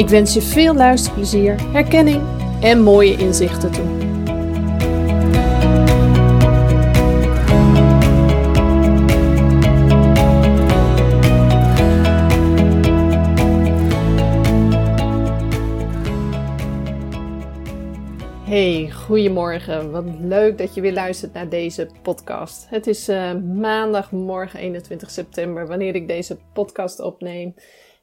[0.00, 2.22] Ik wens je veel luisterplezier, herkenning
[2.60, 3.84] en mooie inzichten toe.
[18.44, 19.90] Hey, goedemorgen.
[19.90, 22.66] Wat leuk dat je weer luistert naar deze podcast.
[22.68, 27.54] Het is uh, maandagmorgen 21 september wanneer ik deze podcast opneem.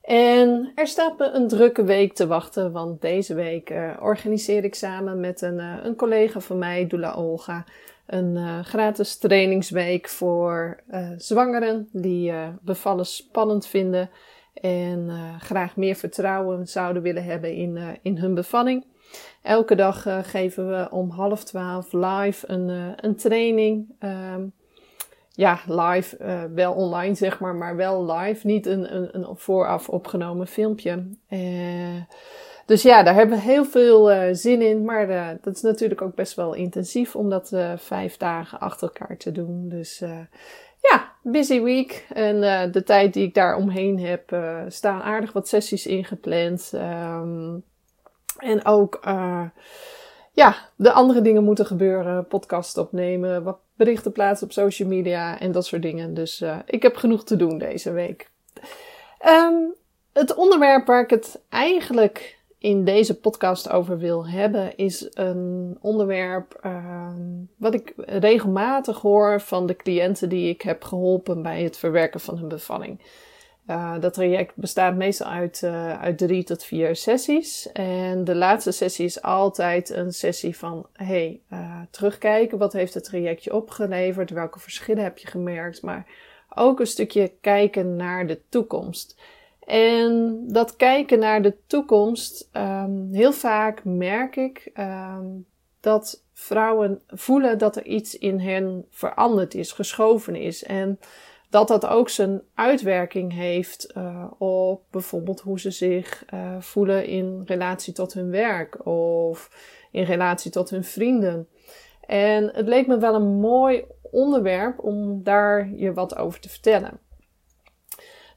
[0.07, 4.75] En er staat me een drukke week te wachten, want deze week uh, organiseer ik
[4.75, 7.65] samen met een, uh, een collega van mij, Dula Olga,
[8.05, 10.83] een uh, gratis trainingsweek voor
[11.17, 14.09] zwangeren die bevallen spannend vinden
[14.53, 18.85] en graag meer vertrouwen zouden willen hebben in, in hun bevalling.
[19.41, 23.95] Elke dag geven we om half twaalf live een, een training.
[23.99, 24.53] Um,
[25.37, 28.47] ja, live, uh, wel online zeg maar, maar wel live.
[28.47, 31.07] Niet een, een, een vooraf opgenomen filmpje.
[31.29, 32.01] Uh,
[32.65, 34.85] dus ja, daar hebben we heel veel uh, zin in.
[34.85, 39.31] Maar dat is natuurlijk ook best wel intensief om dat vijf dagen achter elkaar te
[39.31, 39.69] doen.
[39.69, 39.99] Dus
[40.81, 42.05] ja, busy week.
[42.13, 46.71] En de tijd die ik daar omheen heb, staan aardig wat sessies ingepland.
[46.73, 47.63] Um,
[48.37, 48.99] en ook
[50.31, 52.27] ja, de andere dingen moeten gebeuren.
[52.27, 56.13] Podcast opnemen, wat berichten plaatsen op social media en dat soort dingen.
[56.13, 58.29] Dus uh, ik heb genoeg te doen deze week.
[59.27, 59.73] Um,
[60.13, 66.59] het onderwerp waar ik het eigenlijk in deze podcast over wil hebben, is een onderwerp
[66.65, 72.19] um, wat ik regelmatig hoor van de cliënten die ik heb geholpen bij het verwerken
[72.19, 72.99] van hun bevalling.
[73.69, 77.71] Uh, dat traject bestaat meestal uit, uh, uit drie tot vier sessies.
[77.71, 82.57] En de laatste sessie is altijd een sessie van, hey, uh, terugkijken.
[82.57, 84.29] Wat heeft het trajectje opgeleverd?
[84.29, 85.81] Welke verschillen heb je gemerkt?
[85.81, 86.05] Maar
[86.55, 89.19] ook een stukje kijken naar de toekomst.
[89.65, 95.45] En dat kijken naar de toekomst, um, heel vaak merk ik um,
[95.79, 100.63] dat vrouwen voelen dat er iets in hen veranderd is, geschoven is.
[100.63, 100.99] En
[101.49, 107.41] dat dat ook zijn uitwerking heeft uh, op bijvoorbeeld hoe ze zich uh, voelen in
[107.45, 109.51] relatie tot hun werk of
[109.91, 111.47] in relatie tot hun vrienden.
[112.05, 116.99] En het leek me wel een mooi onderwerp om daar je wat over te vertellen.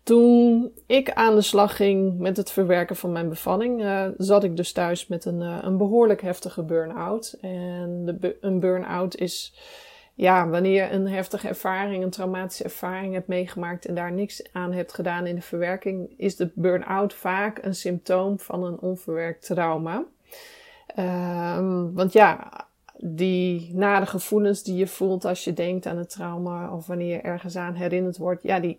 [0.02, 4.56] Toen ik aan de slag ging met het verwerken van mijn bevalling, uh, zat ik
[4.56, 7.36] dus thuis met een, een behoorlijk heftige burn-out.
[7.40, 9.54] En de, een burn-out is
[10.20, 14.72] ja, wanneer je een heftige ervaring, een traumatische ervaring hebt meegemaakt en daar niks aan
[14.72, 20.04] hebt gedaan in de verwerking, is de burn-out vaak een symptoom van een onverwerkt trauma.
[20.98, 22.50] Um, want ja,
[22.96, 27.20] die nare gevoelens die je voelt als je denkt aan het trauma of wanneer je
[27.20, 28.78] ergens aan herinnerd wordt, ja, die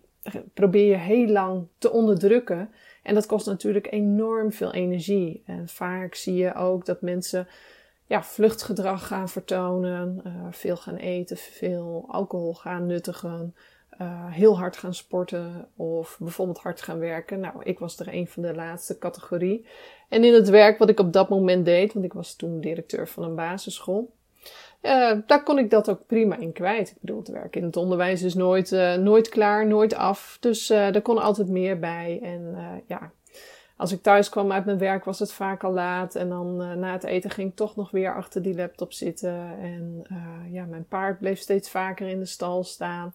[0.54, 2.70] probeer je heel lang te onderdrukken.
[3.02, 5.42] En dat kost natuurlijk enorm veel energie.
[5.46, 7.48] En vaak zie je ook dat mensen
[8.12, 13.54] ja, vluchtgedrag gaan vertonen, uh, veel gaan eten, veel alcohol gaan nuttigen,
[14.00, 17.40] uh, heel hard gaan sporten of bijvoorbeeld hard gaan werken.
[17.40, 19.66] Nou, ik was er een van de laatste categorie.
[20.08, 23.08] En in het werk wat ik op dat moment deed, want ik was toen directeur
[23.08, 24.12] van een basisschool,
[24.82, 26.88] uh, daar kon ik dat ook prima in kwijt.
[26.88, 28.70] Ik bedoel, het werk in het onderwijs is nooit,
[29.00, 30.36] nooit klaar, nooit af.
[30.40, 32.18] Dus er kon altijd meer bij.
[32.22, 32.56] En
[32.86, 33.12] ja,
[33.82, 36.14] als ik thuis kwam uit mijn werk was het vaak al laat.
[36.14, 39.58] En dan uh, na het eten ging ik toch nog weer achter die laptop zitten.
[39.58, 43.14] En uh, ja, mijn paard bleef steeds vaker in de stal staan.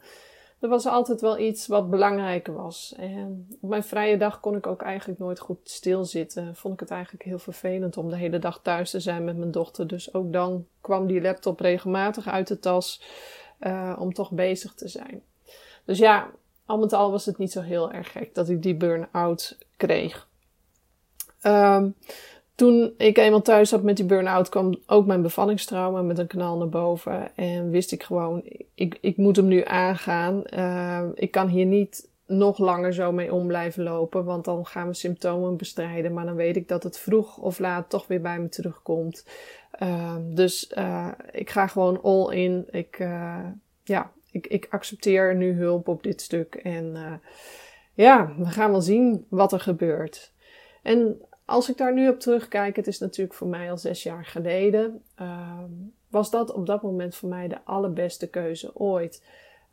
[0.59, 2.93] Er was altijd wel iets wat belangrijker was.
[2.97, 6.55] En op mijn vrije dag kon ik ook eigenlijk nooit goed stilzitten.
[6.55, 9.51] Vond ik het eigenlijk heel vervelend om de hele dag thuis te zijn met mijn
[9.51, 9.87] dochter.
[9.87, 13.01] Dus ook dan kwam die laptop regelmatig uit de tas
[13.59, 15.21] uh, om toch bezig te zijn.
[15.85, 16.29] Dus ja,
[16.65, 20.26] al met al was het niet zo heel erg gek dat ik die burn-out kreeg.
[21.43, 21.95] Um,
[22.55, 26.57] toen ik eenmaal thuis zat met die burn-out, kwam ook mijn bevallingstrauma met een knal
[26.57, 27.35] naar boven.
[27.35, 28.43] En wist ik gewoon,
[28.73, 30.43] ik, ik moet hem nu aangaan.
[30.53, 34.87] Uh, ik kan hier niet nog langer zo mee om blijven lopen, want dan gaan
[34.87, 36.13] we symptomen bestrijden.
[36.13, 39.25] Maar dan weet ik dat het vroeg of laat toch weer bij me terugkomt.
[39.83, 42.67] Uh, dus uh, ik ga gewoon all in.
[42.71, 43.45] Ik, uh,
[43.83, 46.55] ja, ik, ik accepteer nu hulp op dit stuk.
[46.55, 47.13] En uh,
[47.93, 50.31] ja, we gaan wel zien wat er gebeurt.
[50.87, 54.25] En als ik daar nu op terugkijk, het is natuurlijk voor mij al zes jaar
[54.25, 55.63] geleden, uh,
[56.09, 59.23] was dat op dat moment voor mij de allerbeste keuze ooit.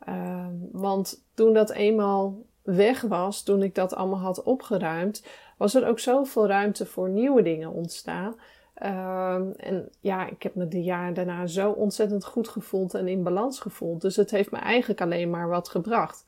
[0.09, 5.25] Uh, want toen dat eenmaal weg was, toen ik dat allemaal had opgeruimd,
[5.57, 8.35] was er ook zoveel ruimte voor nieuwe dingen ontstaan.
[8.83, 13.23] Uh, en ja, ik heb me de jaren daarna zo ontzettend goed gevoeld en in
[13.23, 14.01] balans gevoeld.
[14.01, 16.25] Dus het heeft me eigenlijk alleen maar wat gebracht.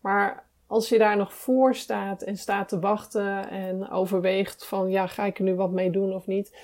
[0.00, 5.06] Maar als je daar nog voor staat en staat te wachten en overweegt van ja,
[5.06, 6.56] ga ik er nu wat mee doen of niet,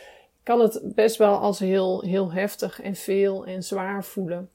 [0.43, 4.51] kan het best wel als heel, heel heftig en veel en zwaar voelen.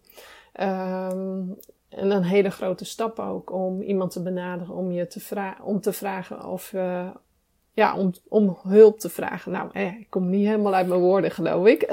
[0.62, 1.58] Um,
[1.90, 5.82] en een hele grote stap ook om iemand te benaderen om je te, vragen om
[5.82, 7.10] te vragen of uh,
[7.74, 9.52] ja, om, om hulp te vragen.
[9.52, 11.92] Nou, eh, ik kom niet helemaal uit mijn woorden, geloof ik.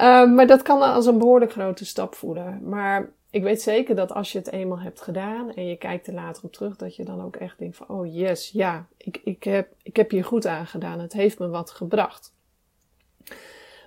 [0.00, 2.68] uh, maar dat kan als een behoorlijk grote stap voelen.
[2.68, 6.14] Maar ik weet zeker dat als je het eenmaal hebt gedaan en je kijkt er
[6.14, 9.44] later op terug, dat je dan ook echt denkt van, oh yes, ja, ik, ik,
[9.44, 11.00] heb, ik heb hier goed aan gedaan.
[11.00, 12.34] Het heeft me wat gebracht.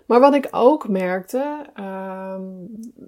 [0.05, 2.67] Maar wat ik ook merkte, um,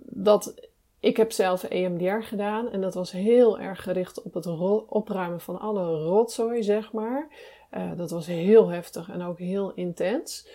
[0.09, 0.53] dat
[0.99, 4.47] ik heb zelf EMDR gedaan en dat was heel erg gericht op het
[4.87, 7.27] opruimen van alle rotzooi, zeg maar.
[7.71, 10.47] Uh, dat was heel heftig en ook heel intens.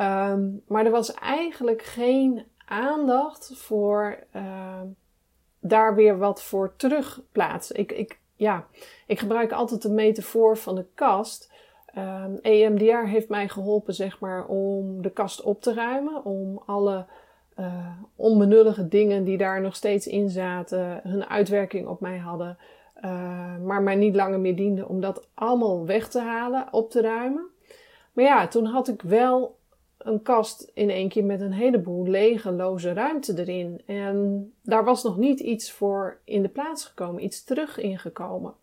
[0.00, 4.80] Um, maar er was eigenlijk geen aandacht voor uh,
[5.60, 7.76] daar weer wat voor terugplaatsen.
[7.76, 8.66] Ik, ik, ja,
[9.06, 11.52] ik gebruik altijd de metafoor van de kast.
[12.42, 16.24] EMDR heeft mij geholpen, zeg maar, om de kast op te ruimen.
[16.24, 17.06] Om alle
[17.60, 22.58] uh, onbenullige dingen die daar nog steeds in zaten, hun uitwerking op mij hadden.
[23.04, 27.00] Uh, maar mij niet langer meer dienden om dat allemaal weg te halen, op te
[27.00, 27.46] ruimen.
[28.12, 29.57] Maar ja, toen had ik wel
[30.08, 33.82] een kast in één keer met een heleboel lege, loze ruimte erin.
[33.86, 38.54] En daar was nog niet iets voor in de plaats gekomen, iets terug ingekomen.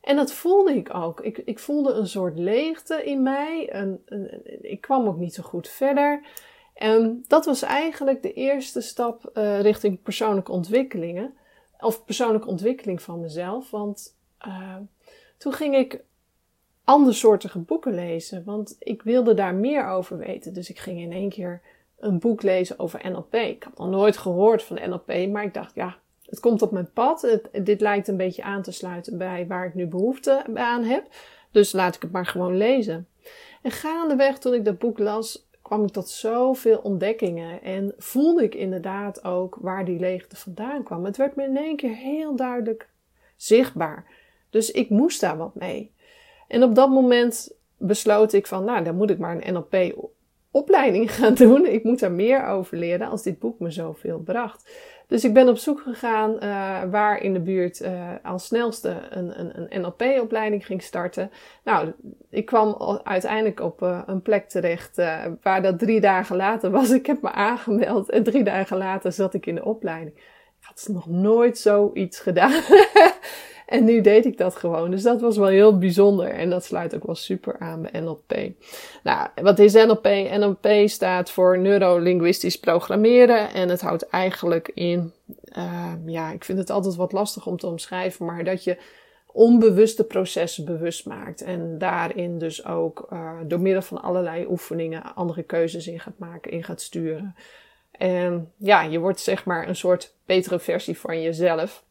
[0.00, 1.20] En dat voelde ik ook.
[1.20, 3.74] Ik, ik voelde een soort leegte in mij.
[3.74, 4.00] Een,
[4.60, 6.26] ik kwam ook niet zo goed verder.
[6.74, 11.34] En dat was eigenlijk de eerste stap uh, richting persoonlijke ontwikkelingen.
[11.80, 13.70] Of persoonlijke ontwikkeling van mezelf.
[13.70, 14.76] Want uh,
[15.38, 16.04] toen ging ik
[16.86, 18.42] andersoortige boeken lezen.
[18.44, 20.52] Want ik wilde daar meer over weten.
[20.52, 21.60] Dus ik ging in één keer
[21.98, 23.34] een boek lezen over NLP.
[23.34, 25.96] Ik had nog nooit gehoord van NLP, maar ik dacht, ja,
[26.26, 27.38] het komt op mijn pad.
[27.62, 31.06] Dit lijkt een beetje aan te sluiten bij waar ik nu behoefte aan heb.
[31.50, 33.08] Dus laat ik het maar gewoon lezen.
[33.62, 37.62] En gaandeweg, toen ik dat boek las, kwam ik tot zoveel ontdekkingen.
[37.62, 41.04] En voelde ik inderdaad ook waar die leegte vandaan kwam.
[41.04, 42.88] Het werd me in één keer heel duidelijk
[43.36, 44.04] zichtbaar.
[44.50, 45.94] Dus ik moest daar wat mee.
[46.48, 51.34] En op dat moment besloot ik van, nou, dan moet ik maar een NLP-opleiding gaan
[51.44, 51.66] doen.
[51.66, 54.70] Ik moet daar meer over leren als dit boek me zoveel bracht.
[55.06, 59.40] Dus ik ben op zoek gegaan uh, waar in de buurt uh, als snelste een,
[59.40, 61.30] een, een NLP-opleiding ging starten.
[61.64, 61.92] Nou,
[62.30, 64.96] ik kwam uiteindelijk op uh, een plek terecht
[65.42, 66.90] waar dat drie dagen later was.
[66.90, 70.16] Ik heb me aangemeld en drie dagen later zat ik in de opleiding.
[70.60, 72.52] Ik had nog nooit zoiets gedaan.
[73.66, 74.90] En nu deed ik dat gewoon.
[74.90, 76.28] Dus dat was wel heel bijzonder.
[76.28, 78.34] En dat sluit ook wel super aan bij NLP.
[79.02, 80.04] Nou, wat is NLP?
[80.38, 83.52] NLP staat voor Neurolinguistisch Programmeren.
[83.52, 85.12] En het houdt eigenlijk in,
[85.58, 88.78] uh, ja, ik vind het altijd wat lastig om te omschrijven, maar dat je
[89.26, 91.42] onbewuste processen bewust maakt.
[91.42, 96.50] En daarin dus ook uh, door middel van allerlei oefeningen andere keuzes in gaat maken,
[96.50, 97.34] in gaat sturen.
[97.90, 101.84] En ja, je wordt zeg maar een soort betere versie van jezelf.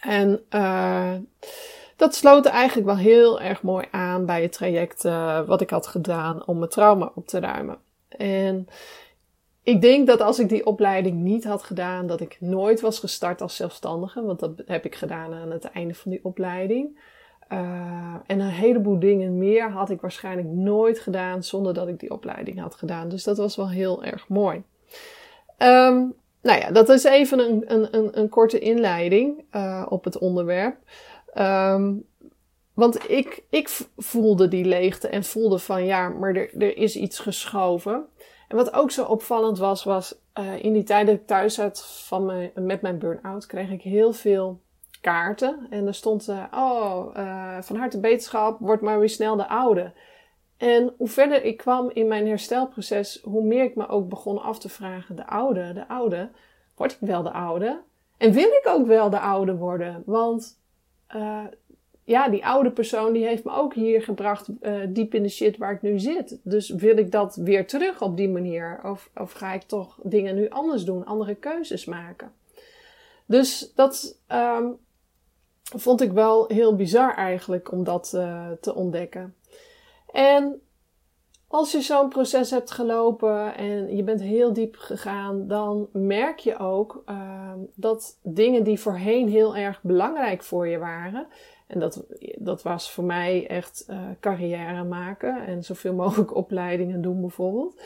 [0.00, 1.14] En uh,
[1.96, 5.86] dat sloot eigenlijk wel heel erg mooi aan bij het traject uh, wat ik had
[5.86, 7.78] gedaan om mijn trauma op te ruimen.
[8.08, 8.68] En
[9.62, 13.40] ik denk dat als ik die opleiding niet had gedaan, dat ik nooit was gestart
[13.40, 14.22] als zelfstandige.
[14.22, 17.00] Want dat heb ik gedaan aan het einde van die opleiding.
[17.52, 22.10] Uh, en een heleboel dingen meer had ik waarschijnlijk nooit gedaan zonder dat ik die
[22.10, 23.08] opleiding had gedaan.
[23.08, 24.62] Dus dat was wel heel erg mooi.
[25.58, 30.18] Um, nou ja, dat is even een, een, een, een korte inleiding uh, op het
[30.18, 30.76] onderwerp.
[31.34, 32.06] Um,
[32.74, 37.18] want ik, ik voelde die leegte en voelde van ja, maar er, er is iets
[37.18, 38.06] geschoven.
[38.48, 41.86] En wat ook zo opvallend was, was uh, in die tijd dat ik thuis zat
[42.06, 44.60] van mijn, met mijn burn-out, kreeg ik heel veel
[45.00, 45.66] kaarten.
[45.70, 47.06] En er stond, oh,
[47.60, 49.92] van harte beterschap, word maar weer snel de oude.
[50.58, 54.58] En hoe verder ik kwam in mijn herstelproces, hoe meer ik me ook begon af
[54.58, 56.30] te vragen: de oude, de oude,
[56.74, 57.80] word ik wel de oude?
[58.16, 60.02] En wil ik ook wel de oude worden?
[60.06, 60.60] Want
[61.16, 61.44] uh,
[62.04, 65.56] ja, die oude persoon die heeft me ook hier gebracht, uh, diep in de shit
[65.56, 66.40] waar ik nu zit.
[66.42, 68.80] Dus wil ik dat weer terug op die manier?
[68.84, 72.32] Of, of ga ik toch dingen nu anders doen, andere keuzes maken?
[73.26, 74.76] Dus dat um,
[75.76, 79.34] vond ik wel heel bizar eigenlijk om dat uh, te ontdekken.
[80.12, 80.60] En
[81.48, 86.58] als je zo'n proces hebt gelopen en je bent heel diep gegaan, dan merk je
[86.58, 91.26] ook uh, dat dingen die voorheen heel erg belangrijk voor je waren,
[91.66, 92.04] en dat,
[92.38, 97.80] dat was voor mij echt uh, carrière maken en zoveel mogelijk opleidingen doen bijvoorbeeld,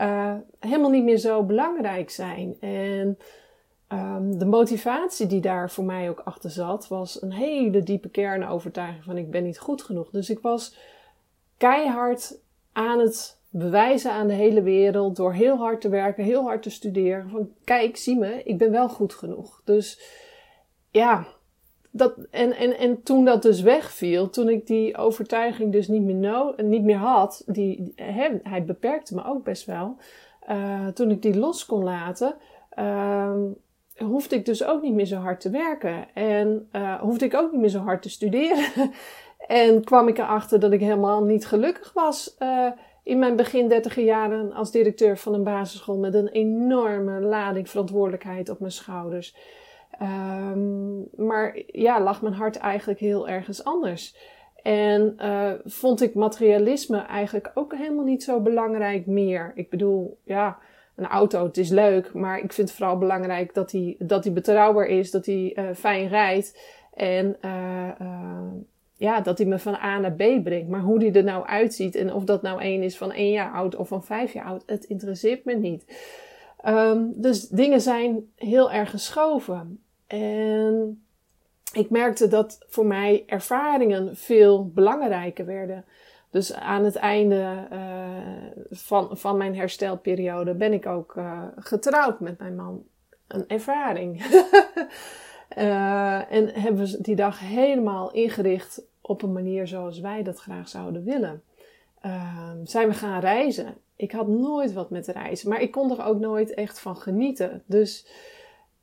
[0.00, 2.56] uh, helemaal niet meer zo belangrijk zijn.
[2.60, 3.18] En
[3.92, 9.04] um, de motivatie die daar voor mij ook achter zat, was een hele diepe kernovertuiging
[9.04, 10.10] van ik ben niet goed genoeg.
[10.10, 10.76] Dus ik was
[11.60, 12.40] keihard
[12.72, 16.70] aan het bewijzen aan de hele wereld door heel hard te werken, heel hard te
[16.70, 17.28] studeren.
[17.30, 19.60] Van kijk, zie me, ik ben wel goed genoeg.
[19.64, 20.00] Dus
[20.90, 21.26] ja,
[21.90, 26.14] dat, en, en, en toen dat dus wegviel, toen ik die overtuiging dus niet meer,
[26.14, 27.92] no, niet meer had, die,
[28.42, 29.96] hij beperkte me ook best wel.
[30.48, 32.34] Uh, toen ik die los kon laten,
[32.78, 33.34] uh,
[33.96, 36.14] hoefde ik dus ook niet meer zo hard te werken.
[36.14, 38.64] En uh, hoefde ik ook niet meer zo hard te studeren.
[39.50, 42.66] En kwam ik erachter dat ik helemaal niet gelukkig was uh,
[43.02, 48.48] in mijn begin dertiger jaren als directeur van een basisschool met een enorme lading verantwoordelijkheid
[48.48, 49.36] op mijn schouders.
[50.02, 54.16] Um, maar ja, lag mijn hart eigenlijk heel ergens anders.
[54.62, 59.52] En uh, vond ik materialisme eigenlijk ook helemaal niet zo belangrijk meer.
[59.54, 60.58] Ik bedoel, ja,
[60.96, 64.32] een auto, het is leuk, maar ik vind het vooral belangrijk dat hij dat die
[64.32, 66.78] betrouwbaar is, dat hij uh, fijn rijdt.
[66.94, 67.36] En
[69.00, 70.68] ja, dat hij me van A naar B brengt.
[70.68, 73.52] Maar hoe die er nou uitziet en of dat nou één is van één jaar
[73.52, 75.84] oud of van vijf jaar oud, het interesseert me niet.
[76.66, 79.82] Um, dus dingen zijn heel erg geschoven.
[80.06, 81.02] En
[81.72, 85.84] ik merkte dat voor mij ervaringen veel belangrijker werden.
[86.30, 87.80] Dus aan het einde uh,
[88.70, 92.82] van, van mijn herstelperiode ben ik ook uh, getrouwd met mijn man.
[93.26, 94.24] Een ervaring.
[95.58, 100.68] uh, en hebben we die dag helemaal ingericht op een manier zoals wij dat graag
[100.68, 101.42] zouden willen.
[102.06, 103.74] Uh, zijn we gaan reizen.
[103.96, 107.62] Ik had nooit wat met reizen, maar ik kon er ook nooit echt van genieten.
[107.66, 108.06] Dus,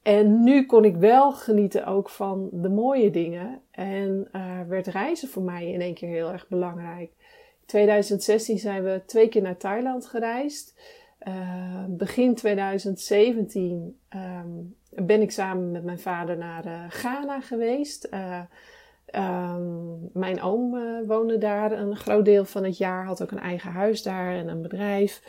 [0.02, 3.62] en nu kon ik wel genieten ook van de mooie dingen.
[3.72, 7.10] En uh, werd reizen voor mij in één keer heel erg belangrijk.
[7.60, 10.80] In 2016 zijn we twee keer naar Thailand gereisd.
[11.28, 18.10] Uh, begin 2017 um, ehm, ben ik samen met mijn vader naar uh, Ghana geweest.
[19.16, 23.40] Um, mijn oom uh, woonde daar een groot deel van het jaar, had ook een
[23.40, 25.22] eigen huis daar en een bedrijf.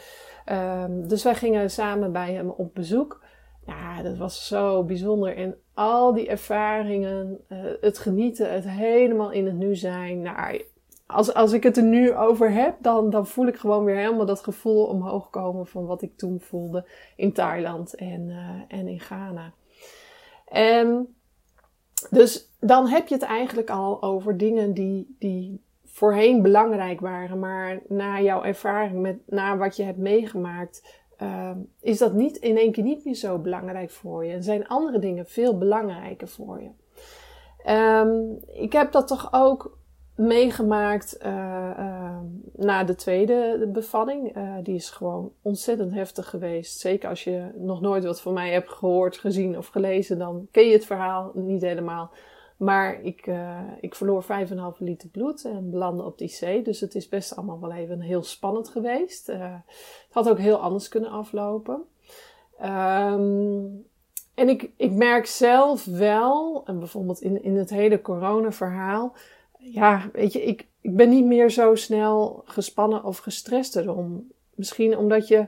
[0.84, 3.24] Um, dus wij gingen samen bij hem op bezoek.
[3.66, 5.36] Ja, dat was zo bijzonder.
[5.36, 10.22] En al die ervaringen, uh, het genieten, het helemaal in het nu zijn.
[10.22, 10.62] Nou,
[11.06, 14.26] als, als ik het er nu over heb, dan, dan voel ik gewoon weer helemaal
[14.26, 19.00] dat gevoel omhoog komen van wat ik toen voelde in Thailand en, uh, en in
[19.00, 19.52] Ghana.
[20.48, 21.16] En
[22.10, 27.80] dus dan heb je het eigenlijk al over dingen die, die voorheen belangrijk waren, maar
[27.88, 31.50] na jouw ervaring, met, na wat je hebt meegemaakt, uh,
[31.80, 34.32] is dat niet in één keer niet meer zo belangrijk voor je.
[34.32, 36.70] En zijn andere dingen veel belangrijker voor je.
[37.72, 39.77] Um, ik heb dat toch ook
[40.18, 42.18] meegemaakt uh, uh,
[42.56, 44.36] na de tweede bevalling.
[44.36, 46.78] Uh, die is gewoon ontzettend heftig geweest.
[46.78, 50.66] Zeker als je nog nooit wat van mij hebt gehoord, gezien of gelezen, dan ken
[50.66, 52.10] je het verhaal niet helemaal.
[52.56, 53.30] Maar ik,
[53.80, 54.28] ik verloor 5,5
[54.78, 56.64] liter bloed en belandde op die IC.
[56.64, 59.26] Dus het is best allemaal wel even heel spannend geweest.
[59.26, 59.62] het
[60.10, 61.84] had ook heel anders kunnen aflopen.
[62.62, 63.86] Um,
[64.38, 69.14] en ik, ik merk zelf wel, en bijvoorbeeld in, in het hele corona-verhaal,
[69.72, 74.32] ja, weet je, ik, ik ben niet meer zo snel gespannen of gestrest erom.
[74.54, 75.46] Misschien omdat je,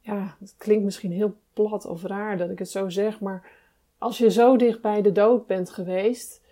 [0.00, 3.50] ja, het klinkt misschien heel plat of raar dat ik het zo zeg, maar
[3.98, 6.42] als je zo dicht bij de dood bent geweest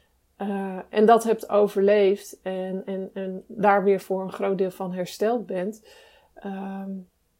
[0.43, 4.93] uh, en dat hebt overleefd en, en, en daar weer voor een groot deel van
[4.93, 5.87] hersteld bent,
[6.45, 6.85] uh,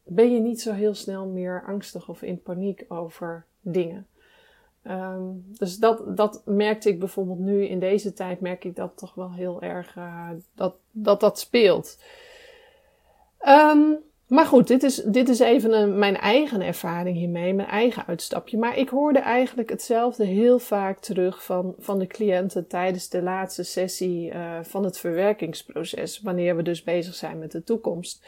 [0.03, 4.07] ben je niet zo heel snel meer angstig of in paniek over dingen.
[4.87, 9.13] Um, dus dat, dat merkte ik bijvoorbeeld nu in deze tijd, merk ik dat toch
[9.13, 11.97] wel heel erg uh, dat, dat dat speelt.
[13.47, 13.97] Um,
[14.27, 18.57] maar goed, dit is, dit is even een, mijn eigen ervaring hiermee, mijn eigen uitstapje.
[18.57, 23.63] Maar ik hoorde eigenlijk hetzelfde heel vaak terug van, van de cliënten tijdens de laatste
[23.63, 28.25] sessie uh, van het verwerkingsproces, wanneer we dus bezig zijn met de toekomst.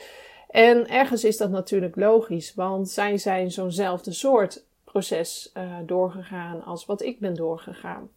[0.50, 6.86] En ergens is dat natuurlijk logisch, want zij zijn zo'nzelfde soort proces uh, doorgegaan als
[6.86, 8.10] wat ik ben doorgegaan.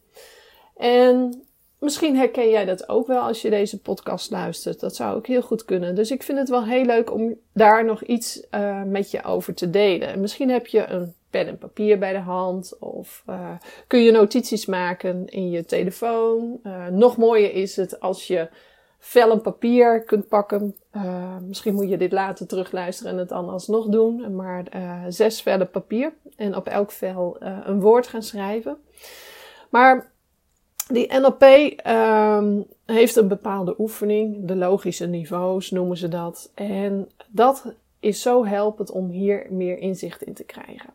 [0.75, 1.47] En
[1.79, 4.79] Misschien herken jij dat ook wel als je deze podcast luistert.
[4.79, 5.95] Dat zou ook heel goed kunnen.
[5.95, 9.53] Dus ik vind het wel heel leuk om daar nog iets uh, met je over
[9.53, 10.07] te delen.
[10.07, 12.77] En misschien heb je een pen en papier bij de hand.
[12.79, 13.51] Of uh,
[13.87, 16.59] kun je notities maken in je telefoon.
[16.91, 18.49] Nog mooier is het als je
[18.99, 20.75] vel papier kunt pakken.
[21.41, 24.35] misschien moet je dit later terugluisteren en het dan alsnog doen.
[24.35, 24.63] Maar
[25.07, 26.13] zes vellen papier.
[26.35, 28.77] En op elk vel een woord gaan schrijven.
[29.69, 30.11] Maar
[30.87, 31.43] die NLP
[31.87, 36.51] um, heeft een bepaalde oefening, de logische niveaus noemen ze dat.
[36.53, 40.89] En dat is zo helpend om hier meer inzicht in te krijgen.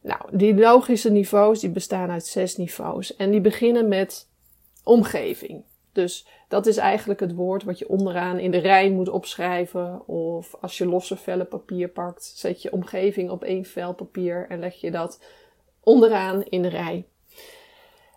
[0.00, 4.28] Nou, die logische niveaus die bestaan uit zes niveaus en die beginnen met
[4.82, 5.62] omgeving.
[5.92, 10.08] Dus dat is eigenlijk het woord wat je onderaan in de rij moet opschrijven.
[10.08, 14.58] Of als je losse vellen papier pakt, zet je omgeving op één vel papier en
[14.58, 15.20] leg je dat
[15.80, 17.06] onderaan in de rij.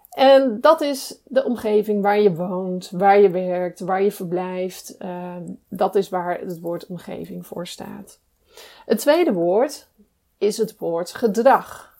[0.09, 4.95] En dat is de omgeving waar je woont, waar je werkt, waar je verblijft.
[4.99, 5.35] Uh,
[5.69, 8.19] dat is waar het woord omgeving voor staat.
[8.85, 9.89] Het tweede woord
[10.37, 11.96] is het woord gedrag.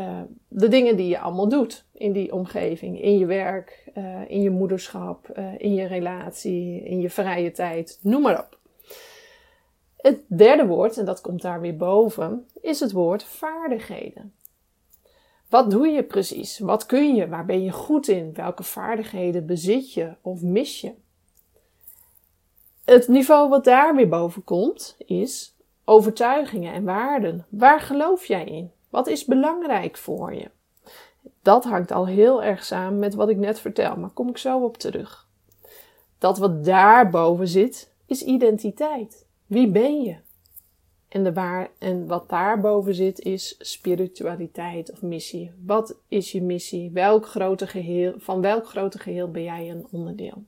[0.00, 4.42] Uh, de dingen die je allemaal doet in die omgeving, in je werk, uh, in
[4.42, 8.58] je moederschap, in je relatie, in je vrije tijd, noem maar op.
[9.96, 14.34] Het derde woord, en dat komt daar weer boven, is het woord vaardigheden.
[15.48, 16.58] Wat doe je precies?
[16.58, 17.28] Wat kun je?
[17.28, 18.34] Waar ben je goed in?
[18.34, 20.92] Welke vaardigheden bezit je of mis je?
[22.84, 27.46] Het niveau wat daar weer boven komt is overtuigingen en waarden.
[27.48, 28.70] Waar geloof jij in?
[28.90, 30.50] Wat is belangrijk voor je?
[31.42, 34.64] Dat hangt al heel erg samen met wat ik net vertel, maar kom ik zo
[34.64, 35.28] op terug.
[36.18, 39.26] Dat wat daarboven zit, is identiteit.
[39.46, 40.16] Wie ben je?
[41.08, 45.52] En, de waar, en wat daarboven zit is spiritualiteit of missie.
[45.66, 46.90] Wat is je missie?
[46.90, 50.42] Welk grote geheel, van welk grote geheel ben jij een onderdeel?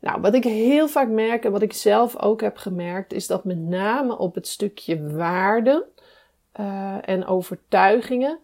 [0.00, 3.44] Nou, wat ik heel vaak merk en wat ik zelf ook heb gemerkt, is dat
[3.44, 5.84] met name op het stukje waarden
[6.60, 8.38] uh, en overtuigingen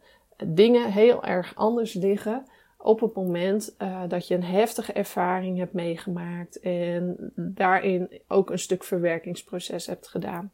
[0.44, 2.46] dingen heel erg anders liggen
[2.78, 8.58] op het moment uh, dat je een heftige ervaring hebt meegemaakt en daarin ook een
[8.58, 10.52] stuk verwerkingsproces hebt gedaan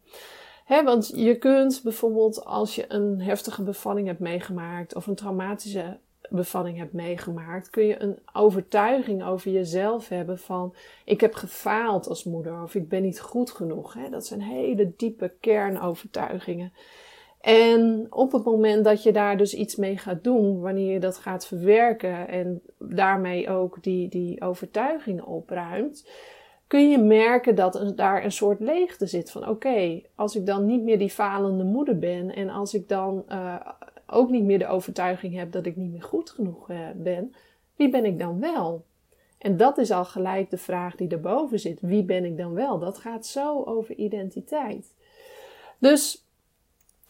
[0.80, 6.78] want je kunt bijvoorbeeld als je een heftige bevalling hebt meegemaakt of een traumatische bevalling
[6.78, 12.62] hebt meegemaakt, kun je een overtuiging over jezelf hebben van ik heb gefaald als moeder
[12.62, 13.96] of ik ben niet goed genoeg.
[14.10, 16.72] dat zijn hele diepe kernovertuigingen.
[17.42, 21.18] En op het moment dat je daar dus iets mee gaat doen, wanneer je dat
[21.18, 26.08] gaat verwerken en daarmee ook die, die overtuigingen opruimt,
[26.66, 30.66] kun je merken dat er, daar een soort leegte zit van oké, als ik dan
[30.66, 33.54] niet meer die falende moeder ben en als ik dan uh,
[34.06, 37.34] ook niet meer de overtuiging heb dat ik niet meer goed genoeg uh, ben,
[37.76, 38.84] wie ben ik dan wel?
[39.38, 41.80] En dat is al gelijk de vraag die erboven zit.
[41.80, 42.78] Wie ben ik dan wel?
[42.78, 44.94] Dat gaat zo over identiteit.
[45.78, 46.21] Dus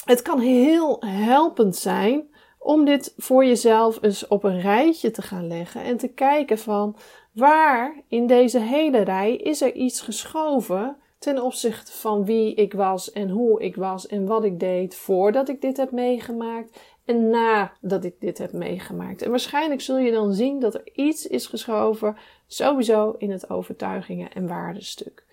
[0.05, 5.47] het kan heel helpend zijn om dit voor jezelf eens op een rijtje te gaan
[5.47, 6.97] leggen en te kijken van
[7.33, 13.13] Waar in deze hele rij is er iets geschoven ten opzichte van wie ik was
[13.13, 18.05] en hoe ik was en wat ik deed voordat ik dit heb meegemaakt en nadat
[18.05, 19.23] ik dit heb meegemaakt.
[19.23, 24.33] En waarschijnlijk zul je dan zien dat er iets is geschoven, sowieso in het overtuigingen
[24.33, 25.25] en waardestuk.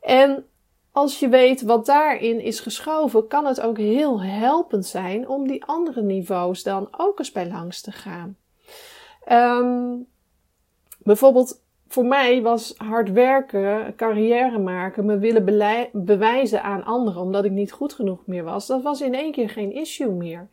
[0.00, 0.46] En
[0.96, 5.64] als je weet wat daarin is geschoven, kan het ook heel helpend zijn om die
[5.64, 8.36] andere niveaus dan ook eens bij langs te gaan.
[9.28, 10.06] Um,
[11.06, 15.44] Bijvoorbeeld voor mij was hard werken, carrière maken, me willen
[15.92, 19.50] bewijzen aan anderen omdat ik niet goed genoeg meer was, dat was in één keer
[19.50, 20.48] geen issue meer.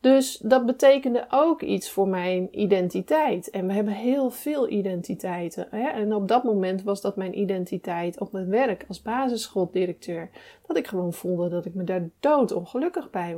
[0.00, 3.50] Dus dat betekende ook iets voor mijn identiteit.
[3.50, 5.66] En we hebben heel veel identiteiten.
[5.70, 5.88] Hè?
[5.88, 10.30] En op dat moment was dat mijn identiteit op mijn werk als basisschooldirecteur.
[10.66, 13.36] Dat ik gewoon voelde dat ik me daar dood ongelukkig bij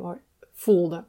[0.52, 1.04] voelde.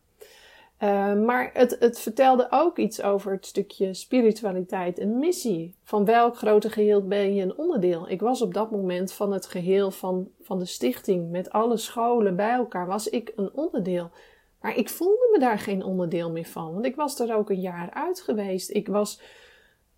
[0.84, 5.76] Uh, maar het, het vertelde ook iets over het stukje spiritualiteit en missie.
[5.84, 8.10] Van welk grote geheel ben je een onderdeel?
[8.10, 12.36] Ik was op dat moment van het geheel van, van de stichting met alle scholen
[12.36, 14.10] bij elkaar, was ik een onderdeel.
[14.62, 17.62] Maar ik voelde me daar geen onderdeel meer van, want ik was er ook een
[17.62, 18.70] jaar uit geweest.
[18.70, 19.22] Ik was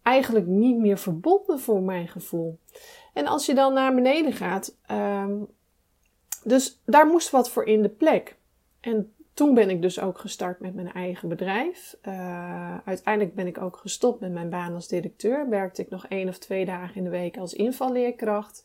[0.02, 2.60] eigenlijk niet meer verbonden voor mijn gevoel.
[3.14, 5.48] En als je dan naar beneden gaat, um,
[6.44, 8.36] dus daar moest wat voor in de plek.
[8.80, 11.98] En toen ben ik dus ook gestart met mijn eigen bedrijf.
[12.04, 15.50] Uh, uiteindelijk ben ik ook gestopt met mijn baan als directeur.
[15.50, 18.64] Werkte ik nog één of twee dagen in de week als invalleerkracht.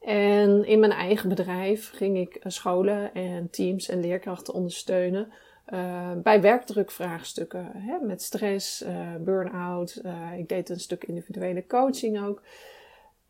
[0.00, 5.32] En in mijn eigen bedrijf ging ik scholen en teams en leerkrachten ondersteunen
[5.72, 7.70] uh, bij werkdrukvraagstukken.
[7.74, 10.02] Hè, met stress, uh, burn-out.
[10.36, 12.42] ik deed een stuk individuele coaching ook.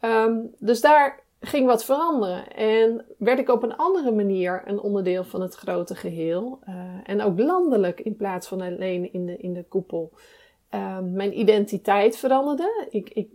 [0.00, 2.54] Um, dus daar ging wat veranderen.
[2.54, 6.58] En werd ik op een andere manier een onderdeel van het grote geheel.
[7.04, 10.12] En ook landelijk in plaats van alleen in de, in de koepel.
[10.74, 12.86] Uh, mijn identiteit veranderde.
[12.90, 13.28] Ik, ik,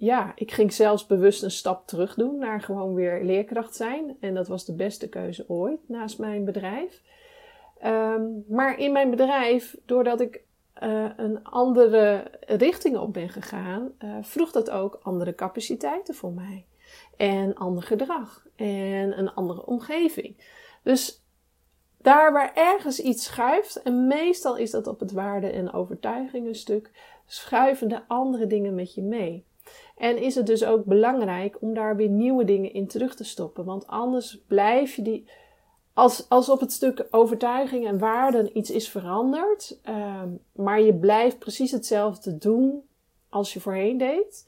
[0.00, 4.16] ja, ik ging zelfs bewust een stap terug doen naar gewoon weer leerkracht zijn.
[4.20, 7.02] En dat was de beste keuze ooit naast mijn bedrijf.
[7.84, 10.42] Um, maar in mijn bedrijf, doordat ik
[10.82, 16.64] uh, een andere richting op ben gegaan, uh, vroeg dat ook andere capaciteiten voor mij
[17.16, 20.36] en ander gedrag en een andere omgeving.
[20.82, 21.22] Dus
[21.96, 26.90] daar waar ergens iets schuift, en meestal is dat op het waarde- en overtuigingenstuk,
[27.26, 29.46] schuiven de andere dingen met je mee.
[29.98, 33.64] En is het dus ook belangrijk om daar weer nieuwe dingen in terug te stoppen,
[33.64, 35.28] want anders blijf je die.
[35.92, 41.38] Als, als op het stuk overtuiging en waarden iets is veranderd, ehm, maar je blijft
[41.38, 42.82] precies hetzelfde doen
[43.28, 44.46] als je voorheen deed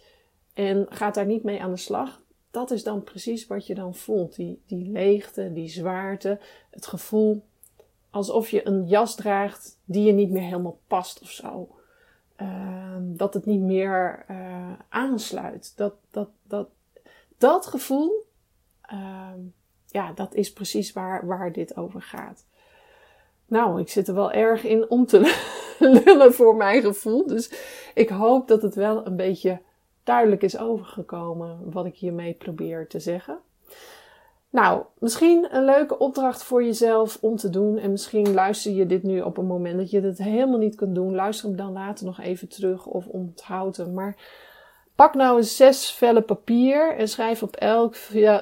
[0.54, 3.94] en gaat daar niet mee aan de slag, dat is dan precies wat je dan
[3.94, 4.36] voelt.
[4.36, 6.38] Die, die leegte, die zwaarte,
[6.70, 7.42] het gevoel
[8.10, 11.68] alsof je een jas draagt die je niet meer helemaal past of zo.
[12.40, 15.76] Ehm, dat het niet meer uh, aansluit.
[15.76, 16.68] Dat, dat, dat,
[17.38, 18.26] dat gevoel,
[18.92, 19.28] uh,
[19.86, 22.46] ja, dat is precies waar, waar dit over gaat.
[23.46, 25.20] Nou, ik zit er wel erg in om te
[26.04, 27.26] lullen voor mijn gevoel.
[27.26, 27.52] Dus
[27.94, 29.60] ik hoop dat het wel een beetje
[30.04, 33.38] duidelijk is overgekomen wat ik hiermee probeer te zeggen.
[34.50, 37.78] Nou, misschien een leuke opdracht voor jezelf om te doen.
[37.78, 40.94] En misschien luister je dit nu op een moment dat je dit helemaal niet kunt
[40.94, 41.14] doen.
[41.14, 43.94] Luister hem dan later nog even terug of onthoud hem.
[43.94, 44.16] Maar
[44.94, 47.94] pak nou eens zes vellen papier en schrijf op elk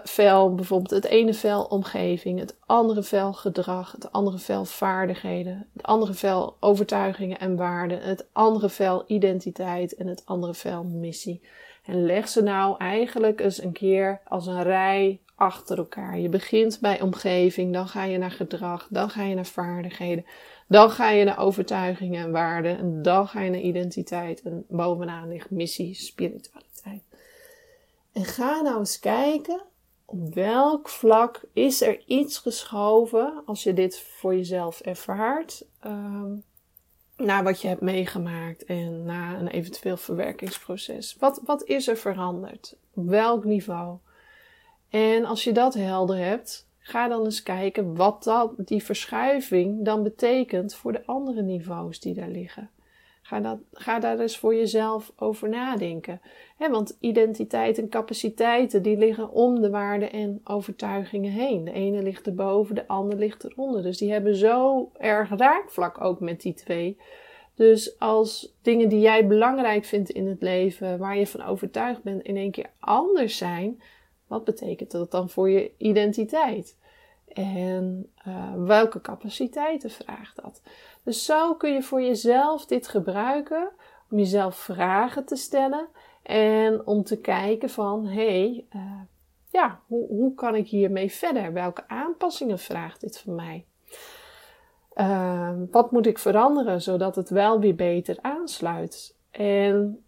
[0.04, 5.82] vel bijvoorbeeld het ene vel omgeving, het andere vel gedrag, het andere vel vaardigheden, het
[5.82, 11.42] andere vel overtuigingen en waarden, het andere vel identiteit en het andere vel missie.
[11.84, 16.18] En leg ze nou eigenlijk eens een keer als een rij achter elkaar.
[16.18, 20.24] Je begint bij omgeving, dan ga je naar gedrag, dan ga je naar vaardigheden,
[20.66, 25.28] dan ga je naar overtuigingen en waarden, en dan ga je naar identiteit en bovenaan
[25.28, 27.02] ligt missie, spiritualiteit.
[28.12, 29.62] En ga nou eens kijken
[30.04, 35.64] op welk vlak is er iets geschoven als je dit voor jezelf ervaart.
[35.86, 36.42] Um,
[37.16, 41.16] na wat je hebt meegemaakt en na een eventueel verwerkingsproces.
[41.18, 42.76] Wat, wat is er veranderd?
[42.94, 43.98] Op welk niveau?
[44.90, 50.02] En als je dat helder hebt, ga dan eens kijken wat dat, die verschuiving dan
[50.02, 52.70] betekent voor de andere niveaus die daar liggen.
[53.22, 56.20] Ga, dat, ga daar eens voor jezelf over nadenken.
[56.58, 61.64] want identiteit en capaciteiten die liggen om de waarden en overtuigingen heen.
[61.64, 63.82] De ene ligt erboven, de ander ligt eronder.
[63.82, 66.96] Dus die hebben zo erg raakvlak ook met die twee.
[67.54, 72.22] Dus als dingen die jij belangrijk vindt in het leven, waar je van overtuigd bent,
[72.22, 73.80] in één keer anders zijn,
[74.28, 76.76] wat betekent dat dan voor je identiteit?
[77.28, 80.62] En uh, welke capaciteiten vraagt dat?
[81.02, 83.70] Dus zo kun je voor jezelf dit gebruiken
[84.10, 85.88] om jezelf vragen te stellen
[86.22, 89.00] en om te kijken van hé, hey, uh,
[89.50, 91.52] ja, hoe, hoe kan ik hiermee verder?
[91.52, 93.66] Welke aanpassingen vraagt dit van mij?
[94.94, 99.16] Uh, wat moet ik veranderen zodat het wel weer beter aansluit?
[99.30, 100.04] En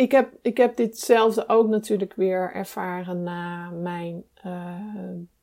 [0.00, 4.74] ik heb, ik heb ditzelfde ook natuurlijk weer ervaren na mijn uh,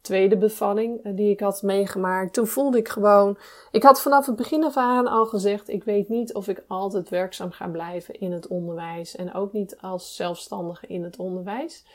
[0.02, 2.34] tweede bevalling uh, die ik had meegemaakt.
[2.34, 3.38] Toen voelde ik gewoon,
[3.72, 7.10] ik had vanaf het begin af aan al gezegd, ik weet niet of ik altijd
[7.10, 11.86] werkzaam ga blijven in het onderwijs en ook niet als zelfstandige in het onderwijs.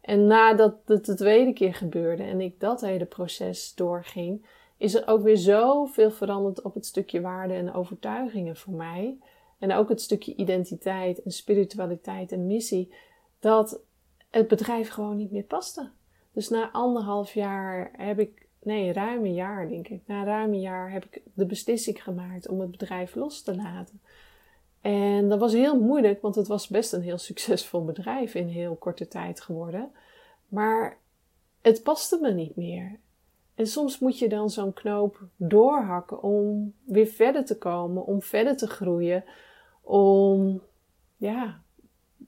[0.00, 5.08] En nadat het de tweede keer gebeurde en ik dat hele proces doorging, is er
[5.08, 9.18] ook weer zoveel veranderd op het stukje waarde en overtuigingen voor mij.
[9.58, 12.94] En ook het stukje identiteit en spiritualiteit en missie,
[13.40, 13.80] dat
[14.30, 15.90] het bedrijf gewoon niet meer paste.
[16.32, 20.60] Dus na anderhalf jaar heb ik, nee, ruim een jaar denk ik, na ruim een
[20.60, 24.00] jaar heb ik de beslissing gemaakt om het bedrijf los te laten.
[24.80, 28.76] En dat was heel moeilijk, want het was best een heel succesvol bedrijf in heel
[28.76, 29.90] korte tijd geworden.
[30.48, 30.98] Maar
[31.62, 32.98] het paste me niet meer.
[33.56, 38.56] En soms moet je dan zo'n knoop doorhakken om weer verder te komen, om verder
[38.56, 39.24] te groeien,
[39.82, 40.62] om
[41.16, 41.60] ja,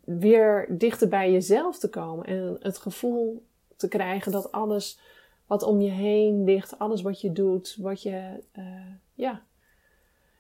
[0.04, 5.00] weer dichter bij jezelf te komen en het gevoel te krijgen dat alles
[5.46, 8.64] wat om je heen ligt, alles wat je doet, wat je uh,
[9.14, 9.42] ja,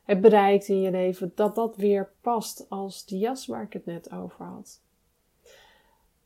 [0.04, 3.86] hebt bereikt in je leven, dat dat weer past als die jas waar ik het
[3.86, 4.80] net over had.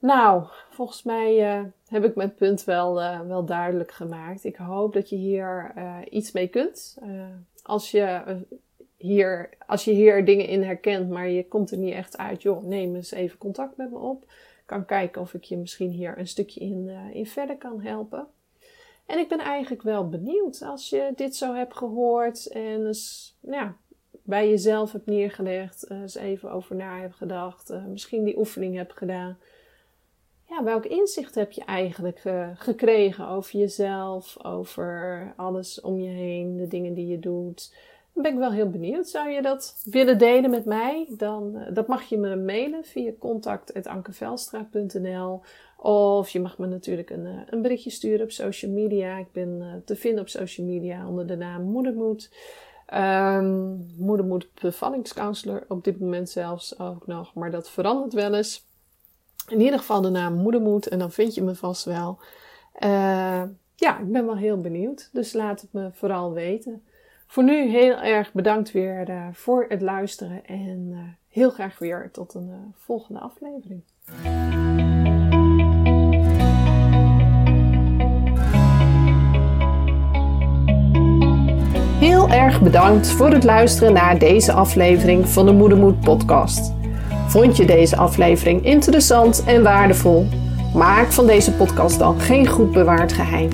[0.02, 4.44] Nou, volgens mij uh, heb ik mijn punt wel, uh, wel duidelijk gemaakt.
[4.44, 6.98] Ik hoop dat je hier uh, iets mee kunt.
[7.62, 8.22] als, je,
[8.96, 12.94] hier, als je hier dingen in herkent, maar je komt er niet echt uit, neem
[12.96, 14.24] eens even contact met me op.
[14.66, 18.26] Kan kijken of ik je misschien hier een stukje in, in verder kan helpen.
[19.06, 23.64] En ik ben eigenlijk wel benieuwd als je dit zo hebt gehoord en eens nou
[23.64, 23.76] ja,
[24.22, 29.38] bij jezelf hebt neergelegd, eens even over na hebt gedacht, misschien die oefening hebt gedaan
[30.52, 36.56] ja, welk inzicht heb je eigenlijk uh, gekregen over jezelf, over alles om je heen,
[36.56, 37.74] de dingen die je doet?
[38.12, 39.08] Dan ben ik wel heel benieuwd.
[39.08, 41.06] Zou je dat willen delen met mij?
[41.16, 45.40] Dan uh, dat mag je me mailen via contact.ankevelstra.nl
[45.76, 49.18] of je mag me natuurlijk een, uh, een berichtje sturen op social media.
[49.18, 52.30] Ik ben te vinden op social media onder de naam Moedermoed.
[52.94, 58.64] Um, Moedermoed bevallingscounselor op dit moment zelfs ook nog, maar dat verandert wel eens
[59.52, 62.18] in ieder geval de naam Moedermoed en dan vind je me vast wel.
[62.80, 63.42] Uh,
[63.74, 65.08] ja, ik ben wel heel benieuwd.
[65.12, 66.82] Dus laat het me vooral weten.
[67.26, 72.08] Voor nu heel erg bedankt weer uh, voor het luisteren en uh, heel graag weer
[72.12, 73.82] tot een volgende aflevering.
[81.98, 86.81] Heel erg bedankt voor het luisteren naar deze aflevering van de Moedermoed podcast.
[87.32, 90.26] Vond je deze aflevering interessant en waardevol?
[90.74, 93.48] Maak van deze podcast dan geen goed bewaard geheim.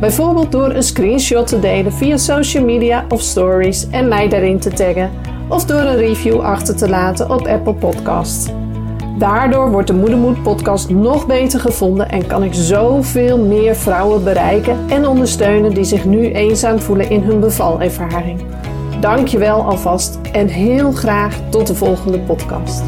[0.00, 4.70] Bijvoorbeeld door een screenshot te delen via social media of stories en mij daarin te
[4.70, 5.10] taggen,
[5.48, 8.50] of door een review achter te laten op Apple Podcasts.
[9.18, 14.78] Daardoor wordt de Moedermoed podcast nog beter gevonden en kan ik zoveel meer vrouwen bereiken
[14.88, 18.40] en ondersteunen die zich nu eenzaam voelen in hun bevalervaring.
[19.00, 22.82] Dankjewel alvast en heel graag tot de volgende podcast.